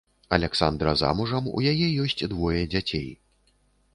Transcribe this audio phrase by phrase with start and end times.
[0.35, 3.07] Аляксандра замужам, у яе ёсць двое дзяцей.